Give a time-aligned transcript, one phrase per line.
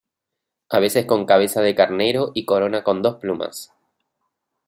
[0.69, 3.71] A veces con cabeza de carnero y corona con dos plumas.